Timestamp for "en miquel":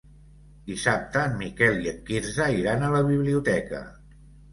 1.31-1.77